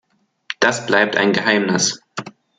Das 0.59 0.87
bleibt 0.87 1.15
ein 1.15 1.31
Geheimnis. 1.31 2.01